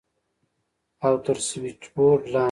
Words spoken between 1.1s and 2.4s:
تر سوېچبورډ لاندې.